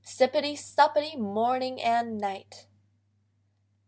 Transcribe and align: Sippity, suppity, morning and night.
Sippity, 0.03 0.53
suppity, 0.55 1.15
morning 1.15 1.79
and 1.79 2.17
night. 2.17 2.65